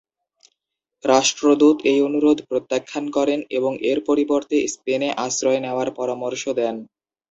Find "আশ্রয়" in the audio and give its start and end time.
5.25-5.59